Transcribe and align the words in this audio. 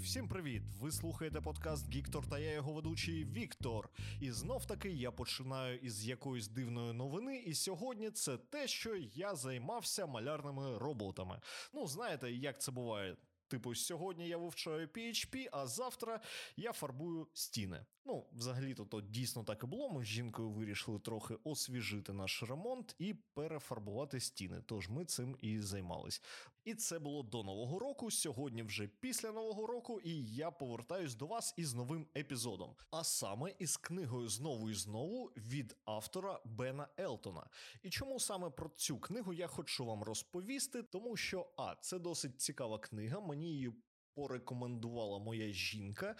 всім 0.00 0.28
привіт! 0.28 0.62
Ви 0.80 0.90
слухаєте 0.90 1.40
подкаст 1.40 1.90
Гіктор 1.90 2.26
та 2.26 2.38
я 2.38 2.52
його 2.52 2.72
ведучий 2.72 3.24
Віктор. 3.24 3.88
І 4.20 4.30
знов 4.30 4.66
таки 4.66 4.90
я 4.90 5.10
починаю 5.10 5.78
із 5.78 6.06
якоїсь 6.06 6.48
дивної 6.48 6.92
новини. 6.92 7.36
І 7.46 7.54
сьогодні 7.54 8.10
це 8.10 8.36
те, 8.36 8.68
що 8.68 8.96
я 9.14 9.34
займався 9.34 10.06
малярними 10.06 10.78
роботами. 10.78 11.40
Ну, 11.74 11.86
знаєте, 11.86 12.32
як 12.32 12.60
це 12.60 12.72
буває. 12.72 13.16
Типу, 13.50 13.74
сьогодні 13.74 14.28
я 14.28 14.36
вивчаю 14.36 14.86
PHP, 14.86 15.48
а 15.52 15.66
завтра 15.66 16.20
я 16.56 16.72
фарбую 16.72 17.26
стіни. 17.32 17.86
Ну, 18.04 18.26
взагалі-то 18.32 18.84
то 18.84 19.00
дійсно 19.00 19.44
так 19.44 19.62
і 19.62 19.66
було. 19.66 19.90
Ми 19.90 20.04
з 20.04 20.06
жінкою 20.06 20.50
вирішили 20.50 20.98
трохи 20.98 21.36
освіжити 21.44 22.12
наш 22.12 22.42
ремонт 22.42 22.94
і 22.98 23.14
перефарбувати 23.14 24.20
стіни. 24.20 24.62
Тож 24.66 24.88
ми 24.88 25.04
цим 25.04 25.36
і 25.40 25.60
займались. 25.60 26.22
І 26.64 26.74
це 26.74 26.98
було 26.98 27.22
до 27.22 27.42
нового 27.42 27.78
року. 27.78 28.10
Сьогодні 28.10 28.62
вже 28.62 28.86
після 28.86 29.32
нового 29.32 29.66
року, 29.66 30.00
і 30.04 30.24
я 30.24 30.50
повертаюсь 30.50 31.14
до 31.14 31.26
вас 31.26 31.54
із 31.56 31.74
новим 31.74 32.06
епізодом. 32.16 32.74
А 32.90 33.04
саме 33.04 33.54
із 33.58 33.76
книгою 33.76 34.28
знову 34.28 34.70
і 34.70 34.74
знову 34.74 35.32
від 35.36 35.76
автора 35.84 36.40
Бена 36.44 36.88
Елтона. 36.98 37.46
І 37.82 37.90
чому 37.90 38.20
саме 38.20 38.50
про 38.50 38.68
цю 38.68 38.98
книгу 38.98 39.32
я 39.32 39.46
хочу 39.46 39.86
вам 39.86 40.02
розповісти? 40.02 40.82
Тому 40.82 41.16
що 41.16 41.46
а 41.56 41.74
це 41.80 41.98
досить 41.98 42.40
цікава 42.40 42.78
книга. 42.78 43.20
Мені 43.20 43.39
її 43.46 43.72
порекомендувала 44.14 45.18
моя 45.18 45.52
жінка. 45.52 46.16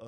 Е, 0.00 0.06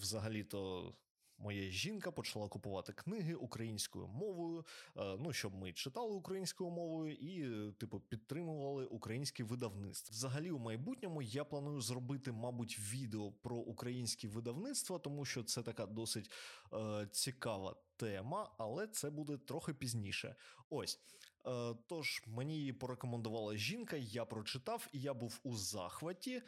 Взагалі-то. 0.00 0.92
Моя 1.38 1.70
жінка 1.70 2.10
почала 2.10 2.48
купувати 2.48 2.92
книги 2.92 3.34
українською 3.34 4.06
мовою, 4.06 4.66
е, 4.96 5.16
ну 5.18 5.32
щоб 5.32 5.54
ми 5.54 5.72
читали 5.72 6.14
українською 6.14 6.70
мовою 6.70 7.14
і, 7.14 7.72
типу, 7.72 8.00
підтримували 8.00 8.86
українське 8.86 9.44
видавництво. 9.44 10.12
Взагалі, 10.12 10.50
у 10.50 10.58
майбутньому 10.58 11.22
я 11.22 11.44
планую 11.44 11.80
зробити, 11.80 12.32
мабуть, 12.32 12.78
відео 12.78 13.32
про 13.32 13.56
українські 13.56 14.28
видавництва, 14.28 14.98
тому 14.98 15.24
що 15.24 15.42
це 15.42 15.62
така 15.62 15.86
досить 15.86 16.30
е, 16.72 17.08
цікава 17.12 17.76
тема, 17.96 18.54
але 18.58 18.86
це 18.86 19.10
буде 19.10 19.36
трохи 19.36 19.74
пізніше. 19.74 20.36
Ось. 20.70 21.00
Е, 21.46 21.74
Тож 21.86 22.22
мені 22.26 22.58
її 22.58 22.72
порекомендувала 22.72 23.56
жінка, 23.56 23.96
я 23.96 24.24
прочитав 24.24 24.88
і 24.92 25.00
я 25.00 25.14
був 25.14 25.40
у 25.42 25.56
захваті. 25.56 26.32
Е, 26.34 26.42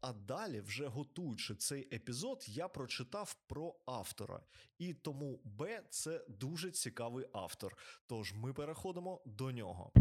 А 0.00 0.12
далі, 0.12 0.60
вже 0.60 0.86
готуючи 0.86 1.54
цей 1.54 1.94
епізод, 1.96 2.44
я 2.48 2.68
прочитав 2.68 3.36
про 3.46 3.74
автора. 3.86 4.40
І 4.78 4.94
тому 4.94 5.40
Б 5.44 5.82
це 5.90 6.24
дуже 6.28 6.70
цікавий 6.70 7.26
автор. 7.32 7.76
Тож 8.06 8.32
ми 8.34 8.52
переходимо 8.52 9.20
до 9.26 9.52
нього. 9.52 9.92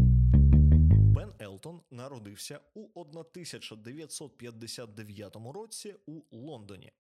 Бен 1.14 1.33
Елтон 1.39 1.81
народився 1.92 2.59
у 2.73 3.02
1959 3.02 5.36
році 5.36 5.95
у 6.05 6.22
Лондоні. 6.31 6.92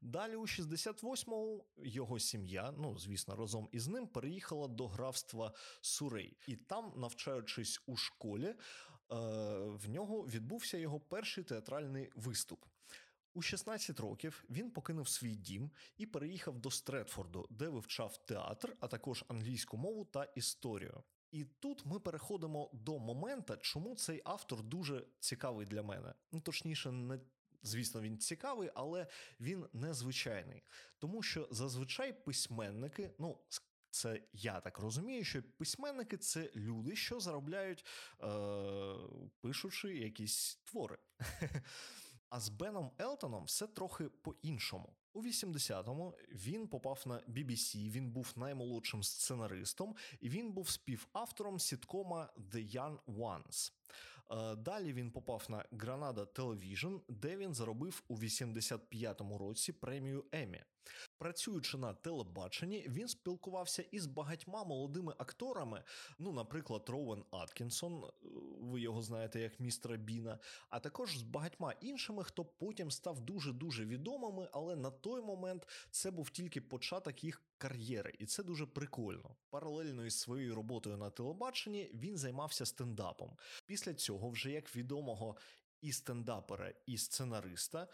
Далі, 0.00 0.36
у 0.36 0.42
68-му, 0.42 1.64
його 1.76 2.18
сім'я, 2.18 2.74
ну 2.78 2.98
звісно, 2.98 3.36
разом 3.36 3.68
із 3.72 3.88
ним 3.88 4.06
переїхала 4.06 4.68
до 4.68 4.86
графства 4.86 5.52
Сурей, 5.80 6.36
і 6.46 6.56
там, 6.56 6.92
навчаючись 6.96 7.82
у 7.86 7.96
школі, 7.96 8.46
е, 8.46 8.54
в 9.66 9.88
нього 9.88 10.22
відбувся 10.22 10.78
його 10.78 11.00
перший 11.00 11.44
театральний 11.44 12.10
виступ. 12.14 12.64
У 13.34 13.42
16 13.42 14.00
років 14.00 14.44
він 14.50 14.70
покинув 14.70 15.08
свій 15.08 15.34
дім 15.34 15.70
і 15.96 16.06
переїхав 16.06 16.58
до 16.58 16.70
Стретфорду, 16.70 17.46
де 17.50 17.68
вивчав 17.68 18.16
театр, 18.16 18.76
а 18.80 18.88
також 18.88 19.24
англійську 19.28 19.76
мову 19.76 20.04
та 20.04 20.24
історію. 20.24 21.02
І 21.30 21.44
тут 21.44 21.86
ми 21.86 22.00
переходимо 22.00 22.70
до 22.72 22.98
моменту, 22.98 23.56
чому 23.60 23.94
цей 23.94 24.22
автор 24.24 24.62
дуже 24.62 25.06
цікавий 25.20 25.66
для 25.66 25.82
мене. 25.82 26.14
Ну, 26.32 26.40
точніше, 26.40 26.92
не 26.92 27.20
звісно, 27.62 28.00
він 28.00 28.18
цікавий, 28.18 28.70
але 28.74 29.06
він 29.40 29.66
незвичайний. 29.72 30.62
Тому 30.98 31.22
що 31.22 31.48
зазвичай 31.50 32.24
письменники, 32.24 33.10
ну, 33.18 33.38
це 33.90 34.22
я 34.32 34.60
так 34.60 34.78
розумію, 34.78 35.24
що 35.24 35.42
письменники 35.42 36.16
це 36.16 36.50
люди, 36.56 36.96
що 36.96 37.20
заробляють, 37.20 37.84
е, 38.22 38.94
пишучи 39.40 39.96
якісь 39.96 40.56
твори. 40.64 40.98
А 42.30 42.40
з 42.40 42.48
Беном 42.48 42.90
Елтоном 42.98 43.44
все 43.44 43.66
трохи 43.66 44.08
по-іншому. 44.08 44.96
У 45.12 45.22
80-му 45.22 46.14
він 46.30 46.68
попав 46.68 47.02
на 47.06 47.14
BBC, 47.14 47.90
він 47.90 48.10
був 48.10 48.32
наймолодшим 48.36 49.02
сценаристом, 49.02 49.96
і 50.20 50.28
він 50.28 50.52
був 50.52 50.68
співавтором 50.68 51.58
сіткома 51.58 52.30
The 52.52 52.76
Young 52.76 52.98
Ones. 53.06 53.72
Е, 54.30 54.56
Далі 54.56 54.92
він 54.92 55.10
попав 55.10 55.46
на 55.48 55.64
Granada 55.72 56.26
Television, 56.26 57.00
де 57.08 57.36
він 57.36 57.54
заробив 57.54 58.02
у 58.08 58.16
85-му 58.16 59.38
році 59.38 59.72
премію 59.72 60.24
Емі. 60.32 60.62
Працюючи 61.18 61.78
на 61.78 61.94
телебаченні, 61.94 62.84
він 62.88 63.08
спілкувався 63.08 63.82
із 63.82 64.06
багатьма 64.06 64.64
молодими 64.64 65.14
акторами. 65.18 65.82
Ну, 66.18 66.32
наприклад, 66.32 66.88
Роуен 66.88 67.24
Аткінсон, 67.30 68.04
е, 68.04 68.08
ви 68.60 68.80
його 68.80 69.02
знаєте 69.02 69.40
як 69.40 69.60
містера 69.60 69.96
Біна, 69.96 70.38
а 70.70 70.80
також 70.80 71.18
з 71.18 71.22
багатьма 71.22 71.74
іншими, 71.80 72.24
хто 72.24 72.44
потім 72.44 72.90
став 72.90 73.20
дуже 73.20 73.52
дуже 73.52 73.84
відомими, 73.84 74.48
але 74.52 74.76
на 74.76 74.90
той 74.90 75.22
момент 75.22 75.66
це 75.90 76.10
був 76.10 76.30
тільки 76.30 76.60
початок 76.60 77.24
їх 77.24 77.42
кар'єри, 77.58 78.14
і 78.18 78.26
це 78.26 78.42
дуже 78.42 78.66
прикольно. 78.66 79.36
Паралельно 79.50 80.04
із 80.06 80.18
своєю 80.18 80.54
роботою 80.54 80.96
на 80.96 81.10
телебаченні 81.10 81.90
він 81.94 82.16
займався 82.16 82.66
стендапом. 82.66 83.36
Після 83.66 83.94
цього, 83.94 84.30
вже 84.30 84.50
як 84.50 84.76
відомого 84.76 85.36
і 85.80 85.92
стендапера, 85.92 86.74
і 86.86 86.98
сценариста. 86.98 87.88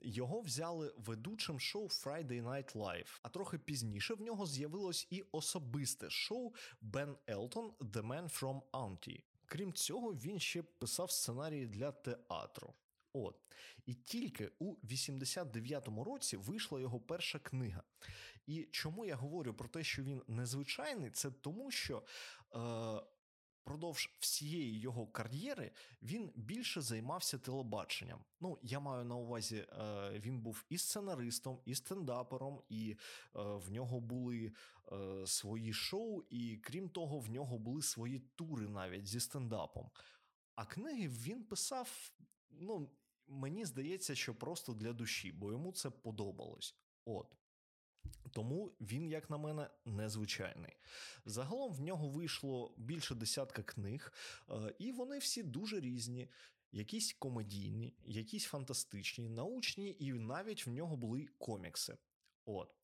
Його 0.00 0.40
взяли 0.40 0.94
ведучим 0.96 1.60
шоу 1.60 1.88
Friday 1.88 2.42
Night 2.42 2.76
Live, 2.76 3.20
а 3.22 3.28
трохи 3.28 3.58
пізніше 3.58 4.14
в 4.14 4.20
нього 4.20 4.46
з'явилось 4.46 5.06
і 5.10 5.24
особисте 5.32 6.10
шоу 6.10 6.54
Ben 6.82 7.14
Elton 7.26 7.72
The 7.80 8.02
Man 8.06 8.40
from 8.40 8.60
Auntie. 8.72 9.22
Крім 9.46 9.72
цього, 9.72 10.14
він 10.14 10.40
ще 10.40 10.62
писав 10.62 11.10
сценарії 11.10 11.66
для 11.66 11.92
театру. 11.92 12.74
От. 13.12 13.36
І 13.86 13.94
тільки 13.94 14.50
у 14.58 14.74
89-му 14.74 16.04
році 16.04 16.36
вийшла 16.36 16.80
його 16.80 17.00
перша 17.00 17.38
книга. 17.38 17.82
І 18.46 18.62
чому 18.62 19.04
я 19.04 19.16
говорю 19.16 19.54
про 19.54 19.68
те, 19.68 19.84
що 19.84 20.02
він 20.02 20.22
незвичайний, 20.28 21.10
це 21.10 21.30
тому, 21.30 21.70
що 21.70 22.02
е, 22.54 22.58
Продовж 23.64 24.10
всієї 24.18 24.80
його 24.80 25.06
кар'єри 25.06 25.70
він 26.02 26.32
більше 26.34 26.80
займався 26.80 27.38
телебаченням. 27.38 28.24
Ну, 28.40 28.58
я 28.62 28.80
маю 28.80 29.04
на 29.04 29.16
увазі, 29.16 29.56
е, 29.56 30.10
він 30.18 30.40
був 30.40 30.64
і 30.68 30.78
сценаристом, 30.78 31.60
і 31.64 31.74
стендапером, 31.74 32.62
і 32.68 32.90
е, 32.90 32.96
в 33.42 33.70
нього 33.70 34.00
були 34.00 34.52
е, 34.92 35.26
свої 35.26 35.72
шоу, 35.72 36.22
і 36.30 36.56
крім 36.56 36.88
того, 36.88 37.18
в 37.18 37.30
нього 37.30 37.58
були 37.58 37.82
свої 37.82 38.18
тури 38.18 38.68
навіть 38.68 39.06
зі 39.06 39.20
стендапом. 39.20 39.90
А 40.54 40.64
книги 40.64 41.08
він 41.08 41.44
писав, 41.44 42.12
ну, 42.50 42.90
мені 43.26 43.64
здається, 43.64 44.14
що 44.14 44.34
просто 44.34 44.74
для 44.74 44.92
душі, 44.92 45.32
бо 45.32 45.52
йому 45.52 45.72
це 45.72 45.90
подобалось. 45.90 46.74
От. 47.04 47.36
Тому 48.30 48.72
він, 48.80 49.08
як 49.08 49.30
на 49.30 49.38
мене, 49.38 49.70
незвичайний. 49.84 50.76
Загалом 51.24 51.72
в 51.72 51.80
нього 51.80 52.08
вийшло 52.08 52.74
більше 52.76 53.14
десятка 53.14 53.62
книг, 53.62 54.12
е, 54.50 54.74
і 54.78 54.92
вони 54.92 55.18
всі 55.18 55.42
дуже 55.42 55.80
різні. 55.80 56.28
Якісь 56.72 57.12
комедійні, 57.12 57.94
якісь 58.04 58.44
фантастичні, 58.44 59.28
научні, 59.28 59.96
і 59.98 60.12
навіть 60.12 60.66
в 60.66 60.70
нього 60.70 60.96
були 60.96 61.28
комікси. 61.38 61.96
От. 62.44 62.74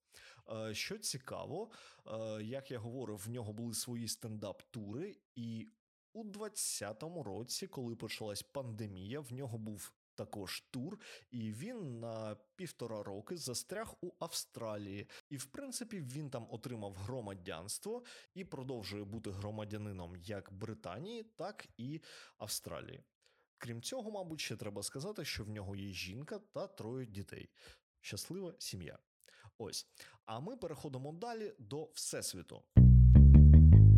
Е, 0.49 0.75
Що 0.75 0.99
цікаво, 0.99 1.71
е, 2.07 2.43
як 2.43 2.71
я 2.71 2.79
говорив, 2.79 3.17
в 3.17 3.29
нього 3.29 3.53
були 3.53 3.75
свої 3.75 4.09
стендап-тури, 4.09 5.17
і 5.35 5.69
у 6.13 6.25
2020 6.25 7.03
році, 7.23 7.67
коли 7.67 7.97
почалась 7.97 8.43
пандемія, 8.43 9.21
в 9.21 9.33
нього 9.33 9.59
був 9.59 9.93
також 10.21 10.61
тур, 10.71 11.01
і 11.31 11.53
він 11.53 12.01
на 12.01 12.37
півтора 12.57 13.03
роки 13.03 13.37
застряг 13.37 13.95
у 14.01 14.11
Австралії. 14.19 15.09
І, 15.31 15.37
в 15.37 15.45
принципі, 15.45 16.01
він 16.01 16.31
там 16.31 16.47
отримав 16.51 16.95
громадянство 16.95 18.05
і 18.35 18.45
продовжує 18.45 19.05
бути 19.05 19.31
громадянином 19.31 20.17
як 20.17 20.53
Британії, 20.53 21.23
так 21.23 21.67
і 21.77 22.01
Австралії. 22.39 23.01
Крім 23.59 23.83
цього, 23.83 24.11
мабуть, 24.11 24.41
ще 24.41 24.57
треба 24.57 24.83
сказати, 24.83 25.25
що 25.25 25.45
в 25.45 25.49
нього 25.49 25.77
є 25.77 25.93
жінка 25.93 26.39
та 26.39 26.67
троє 26.67 27.07
дітей. 27.07 27.51
Щаслива 28.01 28.55
сім'я. 28.59 28.99
Ось. 29.59 29.87
А 30.25 30.41
ми 30.41 30.57
переходимо 30.57 31.13
далі 31.13 31.55
до 31.59 31.85
Всесвіту. 31.85 32.63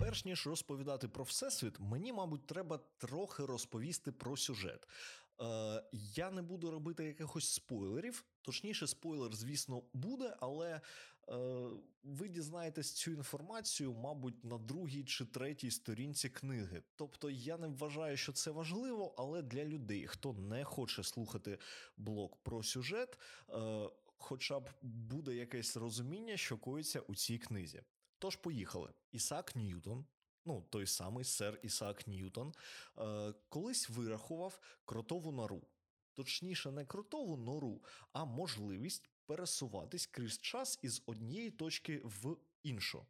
Перш 0.00 0.24
ніж 0.24 0.46
розповідати 0.46 1.08
про 1.08 1.24
Всесвіт, 1.24 1.80
мені, 1.80 2.12
мабуть, 2.12 2.46
треба 2.46 2.80
трохи 2.98 3.44
розповісти 3.44 4.12
про 4.12 4.36
сюжет. 4.36 4.88
Е, 5.42 5.82
Я 5.92 6.30
не 6.30 6.42
буду 6.42 6.70
робити 6.70 7.04
якихось 7.04 7.48
спойлерів. 7.48 8.24
Точніше, 8.42 8.86
спойлер, 8.86 9.34
звісно, 9.34 9.82
буде, 9.92 10.36
але 10.40 10.80
ви 12.02 12.28
дізнаєтесь 12.28 12.92
цю 12.92 13.10
інформацію, 13.10 13.92
мабуть, 13.92 14.44
на 14.44 14.58
другій 14.58 15.04
чи 15.04 15.24
третій 15.24 15.70
сторінці 15.70 16.28
книги. 16.28 16.82
Тобто 16.96 17.30
я 17.30 17.56
не 17.58 17.68
вважаю, 17.68 18.16
що 18.16 18.32
це 18.32 18.50
важливо, 18.50 19.14
але 19.18 19.42
для 19.42 19.64
людей, 19.64 20.06
хто 20.06 20.32
не 20.32 20.64
хоче 20.64 21.02
слухати 21.02 21.58
блог 21.96 22.36
про 22.42 22.62
сюжет, 22.62 23.18
е, 23.50 23.90
хоча 24.18 24.60
б 24.60 24.70
буде 24.82 25.34
якесь 25.34 25.76
розуміння, 25.76 26.36
що 26.36 26.58
коїться 26.58 27.00
у 27.00 27.14
цій 27.14 27.38
книзі. 27.38 27.82
Тож 28.18 28.36
поїхали. 28.36 28.92
Ісаак 29.12 29.56
Ньютон. 29.56 30.06
Ну, 30.44 30.66
той 30.70 30.86
самий 30.86 31.24
сер 31.24 31.60
Ісаак 31.62 32.06
Ньютон, 32.06 32.54
е, 32.98 33.34
колись 33.48 33.88
вирахував 33.88 34.60
кротову 34.84 35.32
нору. 35.32 35.62
Точніше, 36.14 36.70
не 36.70 36.84
кротову 36.84 37.36
нору, 37.36 37.82
а 38.12 38.24
можливість 38.24 39.10
пересуватись 39.26 40.06
крізь 40.06 40.38
час 40.38 40.78
із 40.82 41.02
однієї 41.06 41.50
точки 41.50 42.00
в 42.04 42.36
іншу. 42.62 43.06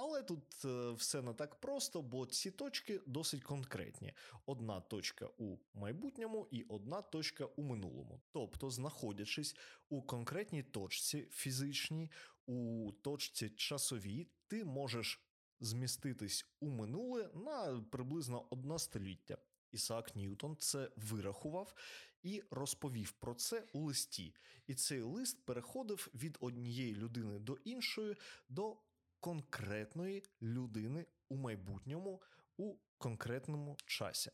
Але 0.00 0.22
тут 0.22 0.64
е, 0.64 0.90
все 0.90 1.22
не 1.22 1.34
так 1.34 1.60
просто, 1.60 2.02
бо 2.02 2.26
ці 2.26 2.50
точки 2.50 3.00
досить 3.06 3.42
конкретні: 3.42 4.12
одна 4.46 4.80
точка 4.80 5.28
у 5.38 5.56
майбутньому 5.74 6.48
і 6.50 6.62
одна 6.62 7.02
точка 7.02 7.44
у 7.44 7.62
минулому. 7.62 8.20
Тобто, 8.32 8.70
знаходячись 8.70 9.56
у 9.88 10.02
конкретній 10.02 10.62
точці 10.62 11.28
фізичній, 11.30 12.10
у 12.46 12.92
точці 13.02 13.50
часовій, 13.50 14.28
ти 14.46 14.64
можеш 14.64 15.27
зміститись 15.60 16.46
у 16.60 16.68
минуле 16.68 17.30
на 17.34 17.84
приблизно 17.90 18.46
одне 18.50 18.78
століття. 18.78 19.38
Ісаак 19.72 20.16
Ньютон 20.16 20.56
це 20.56 20.90
вирахував 20.96 21.74
і 22.22 22.42
розповів 22.50 23.12
про 23.12 23.34
це 23.34 23.64
у 23.72 23.80
листі. 23.80 24.34
І 24.66 24.74
цей 24.74 25.02
лист 25.02 25.44
переходив 25.44 26.08
від 26.14 26.38
однієї 26.40 26.94
людини 26.94 27.38
до 27.38 27.54
іншої 27.64 28.16
до 28.48 28.76
конкретної 29.20 30.24
людини 30.42 31.06
у 31.28 31.36
майбутньому 31.36 32.22
у 32.56 32.74
конкретному 32.98 33.76
часі. 33.86 34.30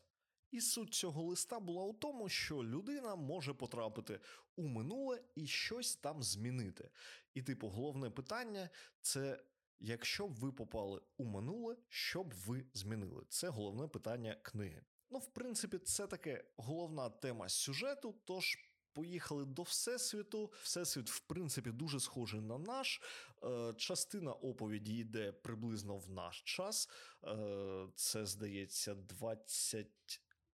І 0.51 0.61
суть 0.61 0.93
цього 0.93 1.23
листа 1.23 1.59
була 1.59 1.83
у 1.83 1.93
тому, 1.93 2.29
що 2.29 2.63
людина 2.63 3.15
може 3.15 3.53
потрапити 3.53 4.19
у 4.55 4.67
минуле 4.67 5.21
і 5.35 5.47
щось 5.47 5.95
там 5.95 6.23
змінити. 6.23 6.89
І, 7.33 7.41
типу, 7.41 7.67
головне 7.67 8.09
питання 8.09 8.69
це. 9.01 9.43
Якщо 9.79 10.27
б 10.27 10.33
ви 10.35 10.51
попали 10.51 11.01
у 11.17 11.25
минуле, 11.25 11.75
що 11.87 12.23
б 12.23 12.33
ви 12.33 12.65
змінили? 12.73 13.25
Це 13.29 13.49
головне 13.49 13.87
питання 13.87 14.35
книги. 14.35 14.85
Ну, 15.09 15.19
в 15.19 15.33
принципі, 15.33 15.77
це 15.77 16.07
таке 16.07 16.43
головна 16.57 17.09
тема 17.09 17.49
сюжету. 17.49 18.15
Тож 18.25 18.57
поїхали 18.95 19.45
до 19.45 19.61
Всесвіту. 19.61 20.51
Всесвіт, 20.61 21.09
в 21.09 21.19
принципі, 21.19 21.71
дуже 21.71 21.99
схожий 21.99 22.41
на 22.41 22.57
наш. 22.57 23.01
Е, 23.43 23.73
частина 23.77 24.33
оповіді 24.33 24.97
йде 24.97 25.31
приблизно 25.31 25.97
в 25.97 26.09
наш 26.09 26.41
час. 26.41 26.89
Е, 27.23 27.87
це 27.95 28.25
здається, 28.25 28.95
20, 28.95 29.87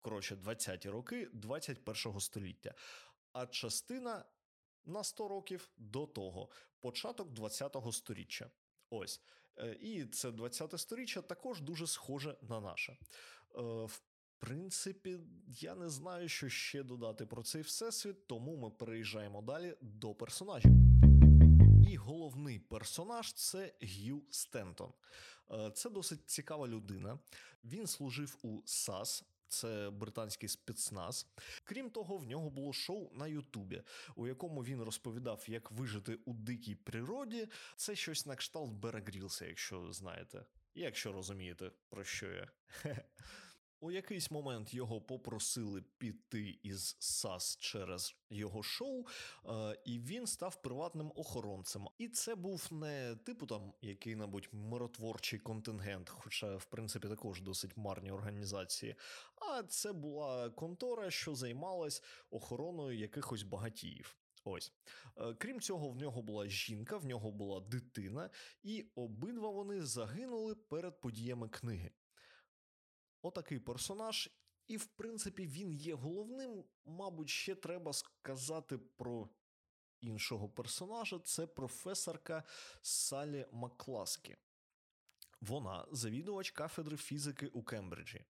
коротше, 0.02 0.36
20-ті 0.36 0.90
роки 0.90 1.30
21-го 1.34 2.20
століття. 2.20 2.74
А 3.34 3.48
частина 3.48 4.26
на 4.86 5.04
100 5.04 5.28
років 5.28 5.70
до 5.78 6.08
того, 6.08 6.50
початок 6.80 7.30
20-го 7.30 7.92
сторіччя. 7.92 8.50
Ось. 8.92 9.22
Е, 9.58 9.78
і 9.82 10.06
це 10.06 10.30
20-те 10.30 10.78
сторіччя 10.78 11.22
також 11.22 11.62
дуже 11.62 11.88
схоже 11.88 12.38
на 12.42 12.60
наше. 12.60 12.98
В 13.86 14.02
принципі, 14.40 15.20
я 15.48 15.76
не 15.76 15.90
знаю, 15.90 16.30
що 16.30 16.50
ще 16.50 16.84
додати 16.84 17.26
про 17.26 17.44
цей 17.44 17.62
всесвіт, 17.62 18.28
тому 18.28 18.56
ми 18.56 18.70
переїжджаємо 18.70 19.42
далі 19.42 19.76
до 19.82 20.16
персонажів. 20.16 20.72
І 21.92 21.96
головний 21.96 22.60
персонаж 22.60 23.34
це 23.34 23.74
Г'ю 23.82 24.22
Стентон. 24.30 24.94
Е, 25.52 25.72
це 25.72 25.90
досить 25.90 26.30
цікава 26.30 26.68
людина. 26.68 27.20
Він 27.64 27.88
служив 27.88 28.38
у 28.42 28.62
САС. 28.66 29.24
Це 29.52 29.90
британський 29.90 30.50
спецназ. 30.50 31.28
Крім 31.64 31.90
того, 31.90 32.18
в 32.18 32.26
нього 32.26 32.50
було 32.50 32.74
шоу 32.74 33.10
на 33.14 33.28
Ютубі, 33.28 33.84
у 34.16 34.28
якому 34.28 34.64
він 34.64 34.82
розповідав, 34.82 35.44
як 35.48 35.72
вижити 35.72 36.20
у 36.26 36.34
дикій 36.34 36.76
природі. 36.76 37.48
Це 37.76 37.96
щось 37.96 38.26
на 38.26 38.36
кшталт 38.36 38.72
Берегрілса, 38.72 39.46
якщо 39.46 39.94
знаєте, 39.94 40.46
якщо 40.76 41.12
розумієте, 41.12 41.72
про 41.90 42.04
що 42.04 42.28
я. 42.28 42.52
У 43.84 43.92
якийсь 43.92 44.32
момент 44.32 44.74
його 44.74 45.02
попросили 45.02 45.84
піти 45.98 46.60
із 46.64 46.96
САС 47.00 47.58
через 47.58 48.16
його 48.30 48.64
шоу, 48.64 49.06
е, 49.46 49.78
і 49.86 50.00
він 50.00 50.28
став 50.28 50.62
приватним 50.62 51.12
охоронцем. 51.16 51.88
І 51.98 52.08
це 52.08 52.36
був 52.36 52.68
не 52.72 53.16
типу 53.16 53.46
там 53.46 53.74
який-небудь 53.82 54.50
миротворчий 54.52 55.40
контингент, 55.40 56.10
хоча, 56.10 56.56
в 56.56 56.66
принципі, 56.66 57.08
також 57.08 57.42
досить 57.42 57.78
марні 57.78 58.12
організації. 58.12 58.96
А 59.36 59.64
це 59.64 59.94
була 59.94 60.50
контора, 60.50 61.12
що 61.12 61.36
займалась 61.36 62.04
охороною 62.30 62.98
якихось 62.98 63.44
багатіїв. 63.44 64.18
Ось, 64.44 64.74
е, 65.18 65.34
крім 65.34 65.60
цього, 65.60 65.90
в 65.90 65.96
нього 65.96 66.22
була 66.22 66.48
жінка, 66.48 66.98
в 66.98 67.06
нього 67.06 67.32
була 67.32 67.60
дитина, 67.60 68.30
і 68.64 68.86
обидва 68.96 69.50
вони 69.50 69.82
загинули 69.86 70.56
перед 70.56 71.02
подіями 71.02 71.50
книги. 71.50 71.92
Отакий 73.22 73.60
персонаж, 73.60 74.30
і, 74.68 74.78
в 74.78 74.86
принципі, 74.86 75.48
він 75.48 75.74
є 75.74 75.96
головним. 75.96 76.64
Мабуть, 76.86 77.30
ще 77.30 77.56
треба 77.56 77.94
сказати 77.94 78.78
про 78.78 79.30
іншого 80.02 80.50
персонажа 80.50 81.20
це 81.20 81.48
професорка 81.48 82.44
Салі 82.82 83.46
Макласкі. 83.52 84.36
Вона 85.42 85.88
завідувач 85.92 86.52
кафедри 86.52 86.98
фізики 86.98 87.48
у 87.48 87.64
Кембриджі. 87.64 88.26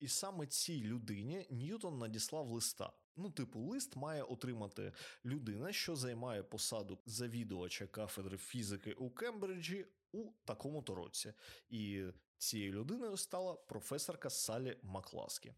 І 0.00 0.08
саме 0.08 0.46
цій 0.46 0.84
людині 0.84 1.46
Ньютон 1.50 1.98
надіслав 1.98 2.50
листа. 2.50 2.92
Ну, 3.16 3.30
типу, 3.30 3.60
лист 3.60 3.96
має 3.96 4.22
отримати 4.22 4.92
людина, 5.24 5.72
що 5.72 5.96
займає 5.96 6.42
посаду 6.42 6.98
завідувача 7.06 7.86
кафедри 7.86 8.38
фізики 8.38 8.92
у 8.92 9.10
Кембриджі 9.10 9.86
у 10.12 10.30
такому 10.44 10.82
то 10.82 10.94
році. 10.94 11.32
І 11.68 12.04
цією 12.38 12.72
людиною 12.72 13.16
стала 13.16 13.54
професорка 13.54 14.30
Салі 14.30 14.78
Макласкі. 14.82 15.54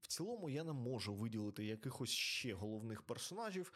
В 0.00 0.06
цілому 0.06 0.50
я 0.50 0.64
не 0.64 0.72
можу 0.72 1.14
виділити 1.14 1.64
якихось 1.64 2.10
ще 2.10 2.54
головних 2.54 3.02
персонажів, 3.02 3.72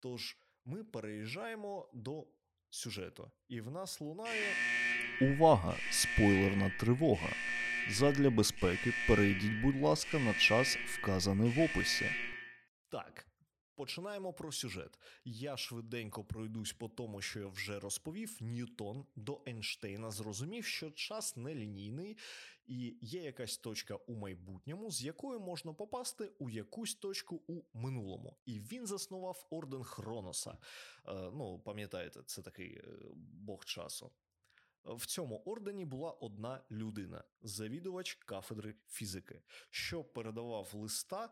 тож 0.00 0.36
ми 0.64 0.84
переїжджаємо 0.84 1.90
до 1.92 2.26
сюжету, 2.70 3.30
і 3.48 3.60
в 3.60 3.70
нас 3.70 4.00
лунає 4.00 4.54
увага! 5.20 5.76
Спойлерна 5.90 6.72
тривога! 6.80 7.28
Задля 7.90 8.30
безпеки 8.30 8.94
перейдіть, 9.08 9.62
будь 9.62 9.80
ласка, 9.80 10.18
на 10.18 10.34
час, 10.34 10.76
вказаний 10.86 11.50
в 11.50 11.60
описі. 11.60 12.10
Так, 12.88 13.26
Починаємо 13.76 14.32
про 14.32 14.52
сюжет. 14.52 14.98
Я 15.24 15.56
швиденько 15.56 16.24
пройдусь 16.24 16.72
по 16.72 16.88
тому, 16.88 17.20
що 17.20 17.40
я 17.40 17.46
вже 17.46 17.80
розповів. 17.80 18.38
Ньютон 18.40 19.06
до 19.16 19.42
Ейнштейна 19.48 20.10
зрозумів, 20.10 20.64
що 20.64 20.90
час 20.90 21.36
нелінійний, 21.36 22.16
і 22.66 22.98
є 23.00 23.22
якась 23.22 23.58
точка 23.58 23.94
у 23.94 24.14
майбутньому, 24.14 24.90
з 24.90 25.02
якої 25.02 25.40
можна 25.40 25.72
попасти 25.72 26.32
у 26.38 26.50
якусь 26.50 26.94
точку 26.94 27.42
у 27.46 27.62
минулому. 27.74 28.36
І 28.46 28.60
він 28.60 28.86
заснував 28.86 29.46
орден 29.50 29.84
Хроноса. 29.84 30.50
Е, 30.50 31.30
ну, 31.34 31.58
пам'ятаєте, 31.58 32.22
це 32.26 32.42
такий 32.42 32.74
е, 32.74 32.84
бог 33.16 33.64
часу. 33.64 34.10
В 34.84 35.06
цьому 35.06 35.42
ордені 35.44 35.84
була 35.84 36.10
одна 36.10 36.64
людина, 36.70 37.24
завідувач 37.42 38.14
кафедри 38.14 38.74
фізики, 38.88 39.42
що 39.70 40.04
передавав 40.04 40.74
листа 40.74 41.30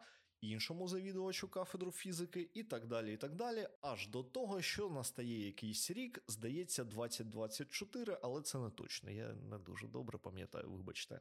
іншому 0.49 0.89
завідувачу 0.89 1.49
кафедру 1.49 1.93
фізики, 1.93 2.51
і 2.55 2.63
так 2.63 2.87
далі, 2.87 3.15
і 3.15 3.17
так 3.17 3.35
далі, 3.35 3.69
аж 3.81 4.09
до 4.09 4.23
того, 4.23 4.63
що 4.63 4.91
настає 4.91 5.47
якийсь 5.47 5.91
рік, 5.91 6.23
здається, 6.29 6.85
2024, 6.85 8.19
але 8.23 8.43
це 8.43 8.59
не 8.59 8.71
точно. 8.71 9.11
Я 9.11 9.33
не 9.33 9.59
дуже 9.59 9.87
добре 9.87 10.19
пам'ятаю, 10.19 10.71
вибачте. 10.71 11.21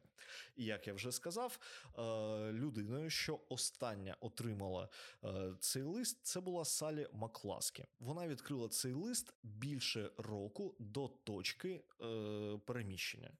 І 0.56 0.64
як 0.64 0.86
я 0.86 0.94
вже 0.94 1.12
сказав, 1.12 1.58
е, 1.98 2.52
людиною, 2.52 3.10
що 3.10 3.40
остання 3.48 4.16
отримала 4.20 4.88
е, 5.24 5.54
цей 5.60 5.82
лист, 5.82 6.18
це 6.22 6.40
була 6.40 6.64
Салі 6.64 7.08
Макласкі. 7.12 7.84
Вона 8.00 8.28
відкрила 8.28 8.68
цей 8.68 8.92
лист 8.92 9.34
більше 9.42 10.10
року 10.16 10.74
до 10.78 11.08
точки 11.08 11.84
е, 12.00 12.58
переміщення. 12.66 13.30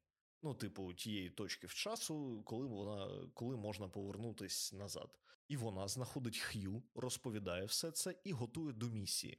Ну, 0.44 0.54
типу, 0.54 0.94
тієї 0.94 1.30
точки 1.30 1.66
в 1.66 1.74
часу, 1.74 2.42
коли 2.44 2.66
вона 2.66 3.28
коли 3.34 3.56
можна 3.56 3.88
повернутись 3.88 4.72
назад. 4.72 5.18
І 5.48 5.56
вона 5.56 5.88
знаходить 5.88 6.38
Х'ю, 6.38 6.82
розповідає 6.94 7.64
все 7.64 7.90
це 7.90 8.14
і 8.24 8.32
готує 8.32 8.72
до 8.72 8.86
місії. 8.86 9.38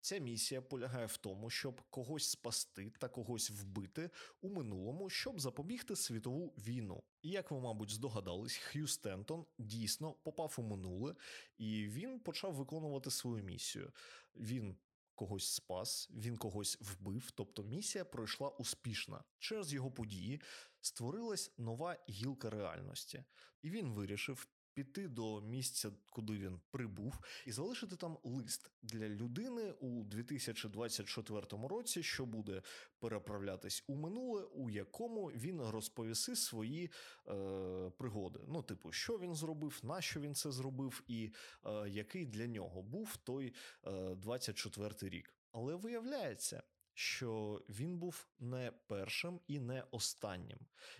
Ця 0.00 0.18
місія 0.18 0.62
полягає 0.62 1.06
в 1.06 1.16
тому, 1.16 1.50
щоб 1.50 1.80
когось 1.90 2.24
спасти 2.24 2.92
та 2.98 3.08
когось 3.08 3.50
вбити 3.50 4.10
у 4.40 4.48
минулому, 4.48 5.10
щоб 5.10 5.40
запобігти 5.40 5.96
світову 5.96 6.54
війну. 6.58 7.02
І 7.22 7.30
як 7.30 7.50
ви, 7.50 7.60
мабуть, 7.60 7.90
здогадались, 7.90 8.56
Х'ю 8.56 8.86
Стентон 8.86 9.46
дійсно 9.58 10.12
попав 10.12 10.54
у 10.58 10.62
минуле, 10.62 11.14
і 11.58 11.86
він 11.86 12.20
почав 12.20 12.54
виконувати 12.54 13.10
свою 13.10 13.44
місію. 13.44 13.92
Він 14.36 14.76
когось 15.20 15.44
спас, 15.44 16.08
він 16.10 16.36
когось 16.36 16.78
вбив, 16.80 17.30
тобто 17.30 17.62
місія 17.62 18.04
пройшла 18.04 18.48
успішно. 18.48 19.24
Через 19.38 19.72
його 19.72 19.90
події 19.90 20.40
створилась 20.80 21.52
нова 21.58 21.96
гілка 22.08 22.50
реальності, 22.50 23.24
і 23.62 23.70
він 23.70 23.92
вирішив 23.92 24.48
піти 24.74 25.08
до 25.08 25.40
місця, 25.40 25.90
куди 26.10 26.32
він 26.32 26.60
прибув, 26.70 27.14
і 27.46 27.52
залишити 27.52 27.96
там 27.96 28.18
лист 28.24 28.70
для 28.82 29.08
людини 29.08 29.72
у 29.80 30.04
2024 30.04 31.46
році, 31.68 32.02
що 32.02 32.26
буде 32.26 32.62
переправлятись 32.98 33.84
у 33.86 33.94
минуле, 33.94 34.42
у 34.42 34.70
якому 34.70 35.26
він 35.26 35.60
розповіси 35.60 36.36
свої 36.36 36.90
е, 37.28 37.90
пригоди. 37.98 38.40
Ну, 38.48 38.62
типу, 38.62 38.92
що 38.92 39.18
він 39.18 39.34
зробив, 39.34 39.80
на 39.82 40.00
що 40.00 40.20
він 40.20 40.34
це 40.34 40.52
зробив, 40.52 41.02
і 41.08 41.30
е, 41.66 41.88
який 41.88 42.26
для 42.26 42.46
нього 42.46 42.82
був 42.82 43.16
той 43.16 43.54
е, 43.86 44.14
24 44.14 44.94
рік. 45.02 45.34
Але 45.52 45.74
виявляється, 45.74 46.62
що 46.94 47.62
він 47.68 47.98
був 47.98 48.28
не 48.38 48.72
першим 48.86 49.40
і 49.46 49.58
не 49.58 49.84
останнім. 49.90 50.58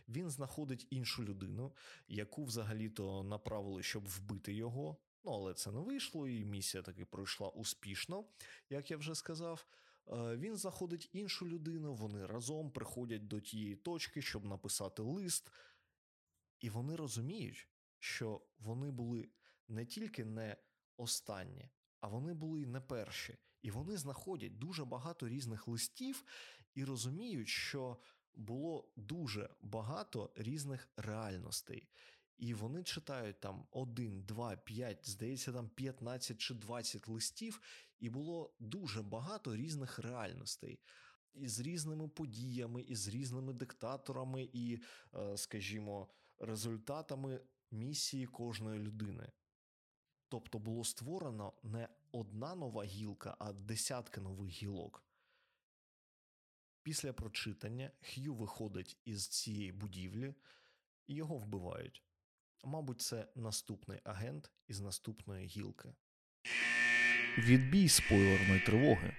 Він 0.09 0.31
знаходить 0.31 0.87
іншу 0.91 1.25
людину, 1.25 1.73
яку 2.09 2.45
взагалі-то 2.45 3.23
направили, 3.23 3.83
щоб 3.83 4.09
вбити 4.09 4.55
його. 4.55 4.97
Ну, 5.25 5.33
але 5.33 5.55
це 5.55 5.73
не 5.73 5.81
вийшло, 5.81 6.29
і 6.29 6.45
місія 6.45 6.83
таки 6.83 7.05
пройшла 7.05 7.49
успішно, 7.49 8.25
як 8.71 8.91
я 8.91 8.97
вже 8.97 9.15
сказав. 9.15 9.67
Е, 10.09 10.37
Він 10.37 10.57
знаходить 10.57 11.11
іншу 11.13 11.47
людину, 11.47 11.95
вони 11.95 12.27
разом 12.27 12.71
приходять 12.71 13.27
до 13.27 13.41
тієї 13.41 13.77
точки, 13.77 14.23
щоб 14.23 14.45
написати 14.45 15.03
лист, 15.03 15.51
і 16.61 16.71
вони 16.71 16.97
розуміють, 16.97 17.69
що 17.99 18.43
вони 18.59 18.91
були 18.91 19.29
не 19.69 19.87
тільки 19.87 20.25
не 20.25 20.57
останні, 20.97 21.71
а 22.01 22.09
вони 22.09 22.35
були 22.35 22.67
не 22.67 22.81
перші. 22.81 23.39
І 23.63 23.71
вони 23.71 23.97
знаходять 23.97 24.59
дуже 24.59 24.85
багато 24.85 25.29
різних 25.29 25.69
листів 25.69 26.25
і 26.75 26.85
розуміють, 26.85 27.49
що 27.49 27.97
було 28.35 28.89
дуже 28.97 29.51
багато 29.61 30.33
різних 30.37 30.89
реальностей. 30.97 31.89
І 32.39 32.55
вони 32.55 32.83
читають 32.83 33.41
там 33.41 33.67
один, 33.71 34.23
два, 34.23 34.57
п'ять, 34.57 35.09
здається, 35.09 35.53
там 35.53 35.69
15 35.69 36.39
чи 36.39 36.55
20 36.55 37.09
листів, 37.09 37.61
і 37.99 38.11
було 38.11 38.55
дуже 38.59 39.03
багато 39.03 39.57
різних 39.57 39.99
реальностей. 39.99 40.81
Із 41.35 41.61
різними 41.61 42.09
подіями, 42.09 42.83
із 42.83 43.09
різними 43.09 43.53
диктаторами, 43.53 44.49
і, 44.53 44.79
е, 45.15 45.37
скажімо, 45.37 46.09
результатами 46.39 47.41
місії 47.71 48.27
кожної 48.27 48.81
людини. 48.81 49.33
Тобто 50.31 50.59
було 50.59 50.85
створено 50.85 51.53
не 51.63 51.89
одна 52.13 52.55
нова 52.55 52.85
гілка, 52.85 53.37
а 53.39 53.53
десятки 53.53 54.21
нових 54.21 54.51
гілок. 54.51 55.05
Після 56.83 57.13
прочитання 57.13 57.91
Х'ю 58.01 58.35
виходить 58.35 58.99
із 59.05 59.29
цієї 59.29 59.73
будівлі 59.73 60.35
і 61.07 61.15
його 61.15 61.37
вбивають. 61.37 62.05
Мабуть, 62.65 63.01
це 63.01 63.29
наступний 63.35 64.01
агент 64.05 64.51
із 64.69 64.81
наступної 64.81 65.47
гілки. 65.47 65.95
Відбій 67.39 67.89
спойлерної 67.89 68.61
тривоги. 68.61 69.17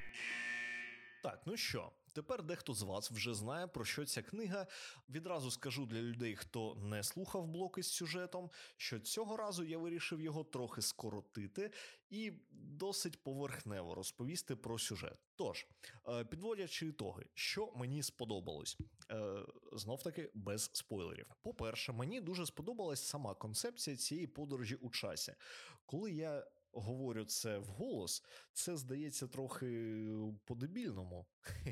Так, 1.24 1.42
ну 1.46 1.58
що, 1.58 1.92
тепер 2.14 2.44
дехто 2.44 2.74
з 2.74 2.82
вас 2.82 3.12
вже 3.12 3.34
знає, 3.34 3.68
про 3.68 3.86
що 3.86 4.06
ця 4.06 4.22
книга. 4.22 4.68
Відразу 5.10 5.52
скажу 5.52 5.86
для 5.86 6.02
людей, 6.02 6.36
хто 6.36 6.76
не 6.76 7.04
слухав 7.04 7.48
блоки 7.48 7.84
з 7.84 7.88
сюжетом, 7.88 8.50
що 8.78 9.00
цього 9.00 9.38
разу 9.38 9.64
я 9.64 9.78
вирішив 9.78 10.22
його 10.22 10.44
трохи 10.44 10.82
скоротити 10.82 11.72
і 12.10 12.32
досить 12.52 13.24
поверхнево 13.24 13.96
розповісти 13.96 14.56
про 14.56 14.80
сюжет. 14.80 15.18
Тож, 15.36 15.68
е, 16.08 16.26
підводячи 16.26 16.88
ітоги, 16.88 17.26
що 17.34 17.74
мені 17.76 18.04
сподобалось, 18.04 18.78
Е, 19.12 19.46
знов 19.72 20.04
таки 20.04 20.30
без 20.34 20.70
спойлерів. 20.74 21.26
По-перше, 21.42 21.92
мені 21.92 22.22
дуже 22.22 22.46
сподобалась 22.46 23.04
сама 23.04 23.36
концепція 23.36 23.96
цієї 23.96 24.28
подорожі 24.28 24.76
у 24.76 24.90
часі. 24.90 25.34
Коли 25.86 26.12
я 26.12 26.48
говорю 26.74 27.26
це 27.26 27.58
вголос, 27.58 28.24
це 28.54 28.78
здається 28.78 29.28
трохи 29.28 30.06
по-дебільному, 30.46 31.26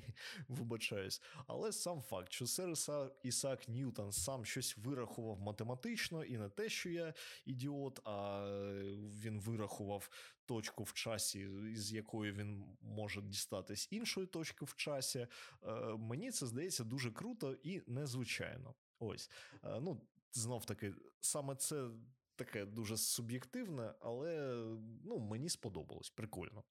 вибачаюсь. 0.47 1.21
Але 1.47 1.71
сам 1.71 2.01
факт, 2.01 2.31
що 2.33 2.47
сер 2.47 2.69
Іса- 2.69 3.11
Ісаак 3.23 3.69
Ньютон 3.69 4.11
сам 4.11 4.45
щось 4.45 4.77
вирахував 4.77 5.39
математично, 5.39 6.23
і 6.23 6.37
не 6.37 6.49
те, 6.49 6.69
що 6.69 6.89
я 6.89 7.13
ідіот, 7.45 7.99
а 8.03 8.45
він 9.23 9.39
вирахував 9.39 10.09
точку 10.45 10.83
в 10.83 10.93
часі, 10.93 11.49
з 11.75 11.91
якої 11.93 12.31
він 12.31 12.77
може 12.81 13.21
дістатись 13.21 13.87
іншої 13.91 14.27
точки 14.27 14.65
в 14.65 14.75
часі. 14.75 15.27
Е, 15.63 15.73
Мені 15.97 16.31
це 16.31 16.45
здається 16.47 16.83
дуже 16.83 17.11
круто 17.11 17.53
і 17.63 17.81
незвичайно. 17.87 18.75
Ось. 18.99 19.31
Е, 19.63 19.79
Ну, 19.81 20.01
знов 20.31 20.65
таки, 20.65 20.93
саме 21.19 21.55
це 21.55 21.89
таке 22.35 22.65
дуже 22.65 22.97
суб'єктивне, 22.97 23.93
але 23.99 24.57
мені 25.29 25.49
сподобалось, 25.49 26.09
прикольно. 26.09 26.63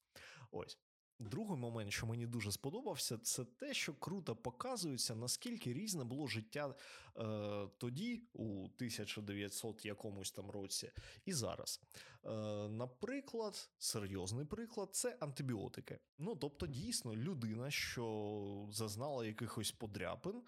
Ось. 0.51 0.79
Другий 1.21 1.59
момент, 1.59 1.93
що 1.93 2.07
мені 2.07 2.27
дуже 2.27 2.53
сподобався, 2.53 3.19
це 3.19 3.45
те, 3.45 3.75
що 3.75 3.95
круто 3.95 4.37
показується, 4.37 5.15
наскільки 5.15 5.73
різне 5.73 6.05
було 6.05 6.27
життя 6.27 6.75
е, 7.17 7.69
тоді, 7.79 8.23
у 8.33 8.65
1900 8.65 9.85
якомусь 9.85 10.33
там 10.33 10.51
році, 10.51 10.91
і 11.25 11.33
зараз. 11.33 11.81
Е, 12.25 12.31
наприклад, 12.69 13.71
серйозний 13.79 14.45
приклад 14.45 14.89
це 14.93 15.17
антибіотики. 15.21 15.99
Ну, 16.19 16.37
тобто, 16.37 16.67
дійсно, 16.67 17.17
людина, 17.17 17.71
що 17.71 18.69
зазнала 18.71 19.27
якихось 19.27 19.73
подряпин, 19.73 20.43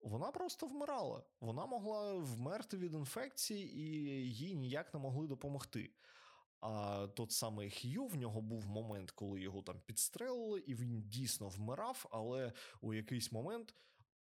вона 0.00 0.30
просто 0.30 0.66
вмирала. 0.66 1.22
Вона 1.40 1.66
могла 1.66 2.14
вмерти 2.14 2.76
від 2.76 2.94
інфекції, 2.94 3.78
і 3.78 3.84
їй 4.32 4.54
ніяк 4.54 4.94
не 4.94 5.00
могли 5.00 5.26
допомогти. 5.26 5.90
А 6.66 7.08
тот 7.08 7.32
самий 7.32 7.70
Хью, 7.70 8.06
в 8.06 8.16
нього 8.16 8.40
був 8.40 8.66
момент, 8.66 9.10
коли 9.10 9.40
його 9.40 9.62
там 9.62 9.80
підстрелили, 9.86 10.60
і 10.60 10.74
він 10.74 11.02
дійсно 11.02 11.48
вмирав, 11.48 12.06
але 12.10 12.52
у 12.80 12.94
якийсь 12.94 13.32
момент 13.32 13.74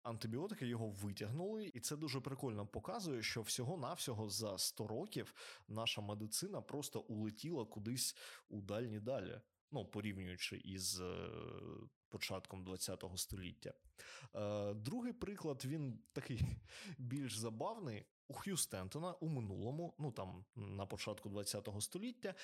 антибіотики 0.04 0.68
його 0.68 0.90
витягнули, 0.90 1.72
і 1.74 1.80
це 1.80 1.98
дуже 1.98 2.22
прикольно 2.22 2.68
показує, 2.68 3.24
що 3.24 3.42
всього-навсього 3.42 4.30
за 4.30 4.58
100 4.58 4.88
років 4.88 5.34
наша 5.68 6.02
медицина 6.02 6.62
просто 6.62 7.00
улетіла 7.00 7.66
кудись 7.66 8.18
у 8.50 8.62
дальні 8.62 9.00
далі. 9.00 9.42
Ну, 9.72 9.86
порівнюючи 9.86 10.58
із 10.58 11.02
е, 11.02 11.30
початком 12.10 12.66
ХХ 12.66 13.18
століття. 13.18 13.74
Е, 14.36 14.74
другий 14.74 15.14
приклад 15.14 15.66
він 15.66 16.00
такий 16.14 16.42
більш 16.98 17.38
забавний. 17.38 18.06
У 18.28 18.34
Х'ю 18.34 18.58
Стентона 18.58 19.14
у 19.14 19.28
минулому, 19.28 19.94
ну 19.98 20.12
там 20.12 20.46
на 20.56 20.86
початку 20.86 21.30
ХХ 21.30 21.82
століття, 21.82 22.30
е, 22.30 22.36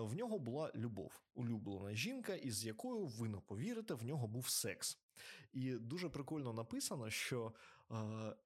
в 0.00 0.14
нього 0.14 0.38
була 0.38 0.70
любов, 0.74 1.20
улюблена 1.34 1.94
жінка, 1.94 2.34
із 2.34 2.64
якою 2.64 3.06
ви 3.06 3.28
не 3.28 3.40
повірите, 3.40 3.94
в 3.94 4.04
нього 4.04 4.26
був 4.26 4.48
секс. 4.48 4.98
І 5.52 5.72
дуже 5.72 6.08
прикольно 6.08 6.52
написано, 6.52 7.10
що 7.10 7.52
е, 7.90 7.94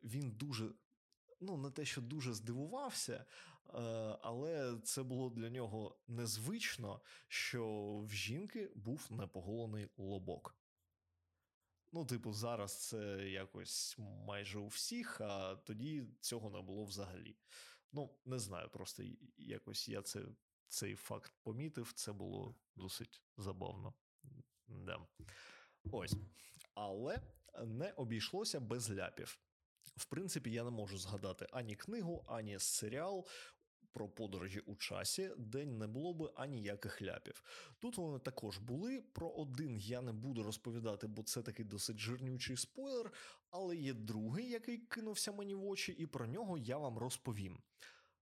він 0.03 0.31
дуже. 0.31 0.71
Ну, 1.41 1.57
не 1.57 1.71
те, 1.71 1.85
що 1.85 2.01
дуже 2.01 2.35
здивувався, 2.35 3.15
е, 3.15 3.25
але 4.23 4.79
це 4.85 5.03
було 5.03 5.31
для 5.31 5.51
нього 5.51 5.97
незвично, 6.09 7.01
що 7.29 7.93
в 8.07 8.13
жінки 8.13 8.71
був 8.75 9.07
непоголений 9.11 9.89
лобок. 9.97 10.57
Ну, 11.93 12.05
типу, 12.05 12.33
зараз 12.33 12.89
це 12.89 13.29
якось 13.29 13.97
майже 13.99 14.59
у 14.59 14.67
всіх, 14.67 15.21
а 15.21 15.57
тоді 15.57 16.07
цього 16.21 16.51
не 16.51 16.61
було 16.61 16.85
взагалі. 16.85 17.37
Ну, 17.93 18.19
не 18.25 18.39
знаю, 18.39 18.69
просто 18.69 19.03
якось 19.37 19.89
я 19.89 20.03
це, 20.03 20.23
цей 20.69 20.95
факт 20.95 21.33
помітив, 21.43 21.93
це 21.93 22.13
було 22.13 22.55
досить 22.77 23.23
забавно. 23.37 23.95
Да. 24.69 25.07
Ось. 25.93 26.15
Але 26.75 27.23
не 27.65 27.93
обійшлося 27.93 28.61
без 28.61 28.91
ляпів. 28.91 29.39
В 29.97 30.05
принципі, 30.05 30.53
я 30.53 30.65
не 30.65 30.71
можу 30.71 30.99
згадати 30.99 31.47
ані 31.51 31.77
книгу, 31.77 32.25
ані 32.29 32.59
серіал 32.59 33.27
про 33.99 34.09
подорожі 34.09 34.61
у 34.61 34.77
часі, 34.77 35.31
де 35.39 35.67
не 35.67 35.87
було 35.87 36.15
би 36.15 36.31
аніяких 36.37 37.03
ляпів. 37.03 37.43
Тут 37.79 37.97
вони 37.97 38.19
також 38.19 38.59
були. 38.59 39.03
Про 39.13 39.29
один 39.29 39.79
я 39.79 40.03
не 40.03 40.13
буду 40.13 40.43
розповідати, 40.43 41.07
бо 41.07 41.23
це 41.23 41.43
такий 41.43 41.65
досить 41.65 41.99
жирнючий 41.99 42.57
спойлер. 42.57 43.13
Але 43.51 43.77
є 43.77 43.95
другий, 43.95 44.51
який 44.51 44.79
кинувся 44.79 45.33
мені 45.33 45.55
в 45.55 45.65
очі, 45.65 45.93
і 45.93 46.07
про 46.07 46.27
нього 46.27 46.59
я 46.59 46.79
вам 46.79 46.99
розповім. 46.99 47.59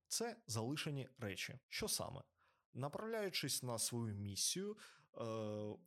Це 0.09 0.37
залишені 0.47 1.09
речі. 1.19 1.59
Що 1.69 1.89
саме? 1.89 2.23
Направляючись 2.75 3.63
на 3.63 3.79
свою 3.79 4.15
місію, 4.15 4.77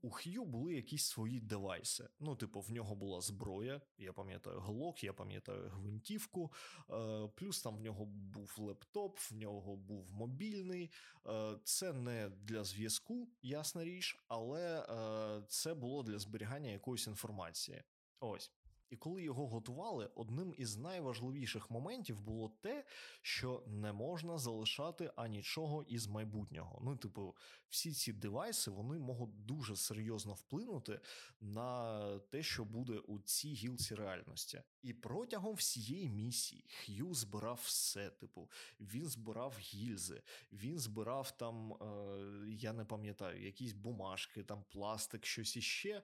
у 0.01 0.09
Х'ю 0.09 0.45
були 0.45 0.75
якісь 0.75 1.05
свої 1.05 1.39
девайси. 1.39 2.09
Ну, 2.19 2.35
типу, 2.35 2.59
в 2.59 2.71
нього 2.71 2.95
була 2.95 3.21
зброя, 3.21 3.81
я 3.97 4.13
пам'ятаю 4.13 4.59
глок, 4.59 5.03
я 5.03 5.13
пам'ятаю 5.13 5.69
гвинтівку, 5.69 6.51
е, 6.89 7.27
плюс 7.35 7.61
там 7.61 7.77
в 7.77 7.81
нього 7.81 8.05
був 8.05 8.55
лептоп, 8.57 9.17
в 9.19 9.33
нього 9.35 9.75
був 9.75 10.11
мобільний. 10.11 10.91
Е, 11.27 11.57
це 11.63 11.93
не 11.93 12.29
для 12.29 12.63
зв'язку, 12.63 13.29
ясна 13.41 13.83
річ, 13.83 14.17
але 14.27 14.79
е, 14.79 15.43
це 15.47 15.73
було 15.73 16.03
для 16.03 16.19
зберігання 16.19 16.69
якоїсь 16.69 17.07
інформації. 17.07 17.83
Ось. 18.19 18.51
І 18.89 18.95
коли 18.95 19.23
його 19.23 19.47
готували, 19.47 20.09
одним 20.15 20.53
із 20.57 20.77
найважливіших 20.77 21.71
моментів 21.71 22.21
було 22.21 22.49
те, 22.61 22.85
що 23.21 23.63
не 23.67 23.93
можна 23.93 24.37
залишати 24.37 25.11
анічого 25.15 25.83
із 25.83 26.07
майбутнього. 26.07 26.79
Ну, 26.83 26.95
типу, 26.97 27.35
всі 27.69 27.91
ці 27.91 28.13
девайси 28.13 28.71
вони 28.71 28.99
можуть 28.99 29.45
дуже 29.45 29.75
серйозно 29.75 30.33
вплинути 30.33 30.99
на 31.41 32.19
те, 32.19 32.43
що 32.43 32.65
буде 32.65 32.93
у 32.93 33.19
цій 33.19 33.53
гілці 33.53 33.95
реальності. 33.95 34.61
І 34.81 34.93
протягом 34.93 35.55
всієї 35.55 36.09
місії 36.09 36.65
Х'ю 36.67 37.13
збирав 37.13 37.59
все. 37.63 38.09
Типу, 38.09 38.49
він 38.79 39.07
збирав 39.07 39.57
гільзи, 39.59 40.21
він 40.51 40.79
збирав 40.79 41.37
там, 41.37 41.73
е, 41.73 42.49
я 42.49 42.73
не 42.73 42.85
пам'ятаю, 42.85 43.45
якісь 43.45 43.73
бумажки, 43.73 44.43
там 44.43 44.63
пластик, 44.69 45.25
щось 45.25 45.57
іще. 45.57 46.03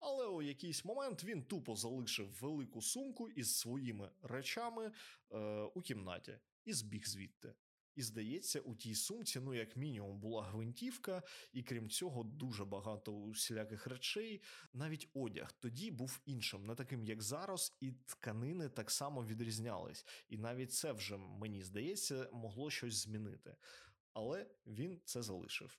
Але 0.00 0.26
у 0.26 0.42
якийсь 0.42 0.84
момент 0.84 1.24
він 1.24 1.42
тупо 1.42 1.76
залишив 1.76 2.28
велику 2.40 2.82
сумку 2.82 3.28
із 3.28 3.58
своїми 3.58 4.10
речами 4.22 4.92
е, 5.30 5.38
у 5.74 5.80
кімнаті 5.80 6.38
і 6.64 6.72
збіг 6.72 7.06
звідти. 7.06 7.54
І 7.94 8.02
здається, 8.02 8.60
у 8.60 8.74
тій 8.74 8.94
сумці, 8.94 9.40
ну, 9.40 9.54
як 9.54 9.76
мінімум, 9.76 10.20
була 10.20 10.42
гвинтівка, 10.42 11.22
і 11.52 11.62
крім 11.62 11.90
цього, 11.90 12.24
дуже 12.24 12.64
багато 12.64 13.12
усіляких 13.12 13.86
речей. 13.86 14.42
Навіть 14.72 15.08
одяг 15.14 15.52
тоді 15.52 15.90
був 15.90 16.20
іншим, 16.26 16.66
не 16.66 16.74
таким, 16.74 17.04
як 17.04 17.22
зараз, 17.22 17.76
і 17.80 17.92
тканини 17.92 18.68
так 18.68 18.90
само 18.90 19.24
відрізнялись. 19.24 20.06
І 20.28 20.38
навіть 20.38 20.72
це 20.72 20.92
вже, 20.92 21.16
мені 21.16 21.62
здається, 21.62 22.28
могло 22.32 22.70
щось 22.70 22.94
змінити. 22.94 23.56
Але 24.12 24.46
він 24.66 25.00
це 25.04 25.22
залишив. 25.22 25.78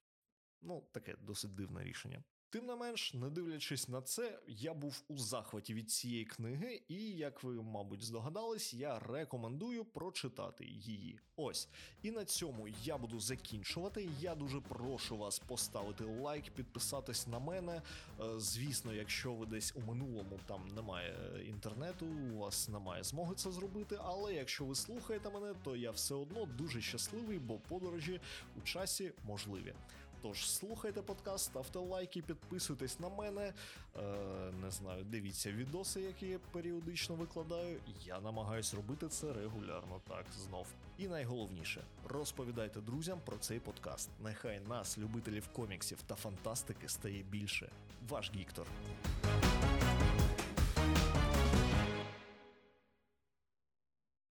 Ну, 0.62 0.88
таке 0.92 1.16
досить 1.20 1.56
дивне 1.56 1.84
рішення. 1.84 2.24
Тим 2.51 2.65
не 2.65 2.75
менш, 2.75 3.13
не 3.13 3.29
дивлячись 3.29 3.89
на 3.89 4.01
це, 4.01 4.39
я 4.48 4.74
був 4.74 5.03
у 5.08 5.17
захваті 5.17 5.74
від 5.74 5.91
цієї 5.91 6.25
книги, 6.25 6.81
і, 6.88 7.12
як 7.12 7.43
ви, 7.43 7.62
мабуть, 7.62 8.03
здогадались, 8.03 8.74
я 8.74 9.00
рекомендую 9.00 9.86
прочитати 9.86 10.65
її. 10.65 11.20
Ось. 11.36 11.70
І 12.01 12.12
на 12.12 12.25
цьому 12.25 12.67
я 12.84 12.98
буду 12.98 13.20
закінчувати. 13.20 14.10
Я 14.20 14.36
дуже 14.36 14.62
прошу 14.62 15.17
вас 15.17 15.39
поставити 15.39 16.03
лайк, 16.03 16.43
підписатись 16.51 17.27
на 17.27 17.39
мене. 17.39 17.81
Е, 18.20 18.39
Звісно, 18.39 18.93
якщо 18.93 19.34
ви 19.34 19.46
десь 19.46 19.74
у 19.75 19.81
минулому 19.81 20.39
там 20.46 20.67
немає 20.75 21.15
інтернету, 21.48 22.05
у 22.05 22.38
вас 22.38 22.70
немає 22.70 23.03
змоги 23.03 23.36
це 23.36 23.51
зробити. 23.51 23.98
Але 24.03 24.34
якщо 24.34 24.65
ви 24.65 24.75
слухаєте 24.75 25.29
мене, 25.29 25.53
то 25.63 25.75
я 25.75 25.91
все 25.91 26.15
одно 26.15 26.46
дуже 26.46 26.81
щасливий, 26.81 27.39
бо 27.39 27.60
подорожі 27.60 28.22
у 28.58 28.62
часі 28.62 29.12
можливі. 29.24 29.74
Тож 30.22 30.50
слухайте 30.50 31.01
подкаст, 31.01 31.46
ставте 31.46 31.80
лайки, 31.80 32.22
підписуйтесь 32.22 33.00
на 33.00 33.10
мене. 33.10 33.54
Е, 33.96 34.01
не 34.62 34.72
знаю, 34.72 35.04
дивіться 35.04 35.51
відоси, 35.51 36.01
які 36.01 36.28
я 36.28 36.40
періодично 36.51 37.16
викладаю. 37.16 37.80
Я 38.06 38.20
намагаюсь 38.20 38.74
робити 38.74 39.08
це 39.08 39.34
регулярно, 39.34 40.01
так 40.08 40.25
знов. 40.48 40.68
І 40.98 41.08
найголовніше, 41.08 41.82
розповідайте 42.10 42.82
друзям 42.82 43.20
про 43.25 43.38
цей 43.38 43.60
подкаст. 43.60 44.10
Нехай 44.24 44.60
нас, 44.60 44.98
любителів 44.98 45.48
коміксів 45.48 45.98
та 46.08 46.16
фантастики, 46.16 46.90
стає 46.90 47.24
більше. 47.24 47.70
Ваш 48.10 48.32
Гіктор. 48.36 48.68